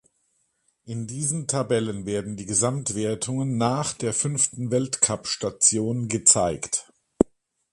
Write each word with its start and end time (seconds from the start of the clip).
In 0.83 1.05
diesen 1.05 1.45
Tabellen 1.45 2.07
werden 2.07 2.35
die 2.35 2.47
Gesamtwertungen 2.47 3.57
nach 3.59 3.93
der 3.93 4.13
fünften 4.15 4.71
Weltcupstation 4.71 6.07
gezeigt. 6.07 6.91